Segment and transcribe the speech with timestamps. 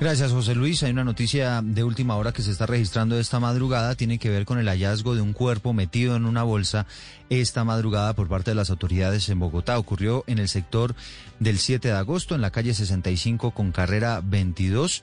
[0.00, 0.82] Gracias, José Luis.
[0.82, 3.94] Hay una noticia de última hora que se está registrando esta madrugada.
[3.94, 6.86] Tiene que ver con el hallazgo de un cuerpo metido en una bolsa
[7.30, 9.78] esta madrugada por parte de las autoridades en Bogotá.
[9.78, 10.96] Ocurrió en el sector
[11.38, 15.02] del 7 de agosto, en la calle 65 con carrera 22.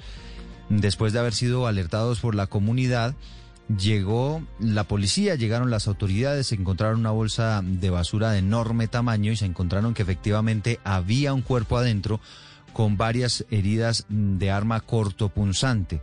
[0.69, 3.15] Después de haber sido alertados por la comunidad,
[3.69, 9.31] llegó la policía, llegaron las autoridades, se encontraron una bolsa de basura de enorme tamaño
[9.31, 12.19] y se encontraron que efectivamente había un cuerpo adentro
[12.73, 16.01] con varias heridas de arma cortopunzante.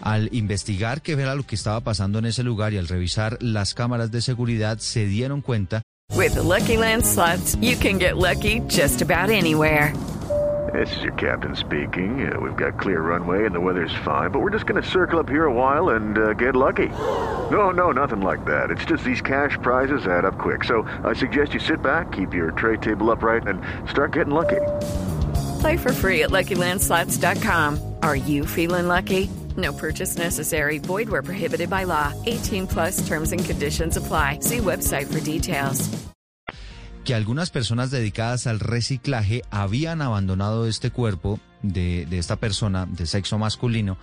[0.00, 3.74] Al investigar qué era lo que estaba pasando en ese lugar y al revisar las
[3.74, 5.82] cámaras de seguridad, se dieron cuenta.
[6.12, 9.92] With the Lucky Land slots, you can get lucky just about anywhere.
[10.74, 12.26] This is your captain speaking.
[12.26, 15.20] Uh, we've got clear runway and the weather's fine, but we're just going to circle
[15.20, 16.88] up here a while and uh, get lucky.
[17.50, 18.70] No, no, nothing like that.
[18.70, 20.64] It's just these cash prizes add up quick.
[20.64, 24.60] So I suggest you sit back, keep your tray table upright, and start getting lucky.
[25.64, 26.30] Play for free at.
[28.02, 29.30] Are you feeling lucky?
[29.56, 30.78] No purchase necessary.
[30.78, 32.12] Void where prohibited by law.
[32.26, 34.40] 18 plus terms and conditions apply.
[34.40, 35.88] See website for details.
[37.06, 43.38] que algunas personas dedicadas al reciclaje habían abandonado este cuerpo de, esta persona de sexo
[43.38, 43.96] masculino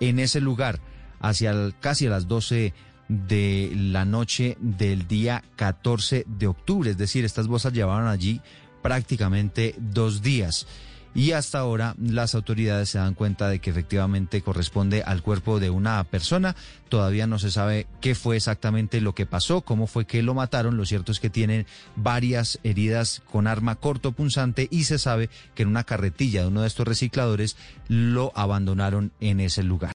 [0.00, 0.80] en ese lugar
[1.20, 2.74] hacia casi a las 12
[3.08, 6.90] de la noche del día 14 de octubre.
[6.90, 8.40] Es decir, estas bolsas llevaban allí
[8.82, 10.66] prácticamente dos días.
[11.14, 15.70] Y hasta ahora las autoridades se dan cuenta de que efectivamente corresponde al cuerpo de
[15.70, 16.56] una persona.
[16.88, 20.76] Todavía no se sabe qué fue exactamente lo que pasó, cómo fue que lo mataron.
[20.76, 25.68] Lo cierto es que tienen varias heridas con arma cortopunzante y se sabe que en
[25.68, 29.94] una carretilla de uno de estos recicladores lo abandonaron en ese lugar.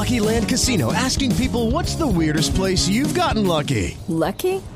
[0.00, 3.98] Lucky Land Casino asking people what's the weirdest place you've gotten lucky?
[4.08, 4.62] Lucky?